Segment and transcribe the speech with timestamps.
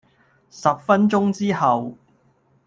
[0.49, 1.93] 十分鐘之後